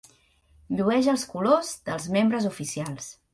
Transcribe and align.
Llueix 0.79 1.09
els 1.13 1.25
colors 1.33 1.69
dels 1.91 2.09
membres 2.17 2.49
oficials. 2.55 3.13